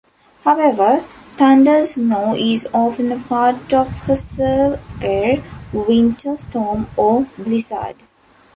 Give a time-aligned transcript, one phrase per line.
[0.43, 1.05] However,
[1.37, 7.97] thundersnow is often a part of a severe winter storm or blizzard.